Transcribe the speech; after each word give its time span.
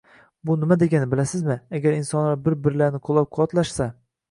Bu 0.49 0.53
nima 0.61 0.77
degani, 0.83 1.09
bilasizmi? 1.11 1.59
Agar 1.81 1.99
insonlar 1.99 2.41
bir-birlarini 2.49 3.05
qo‘llab-quvvatlashsa 3.11 3.93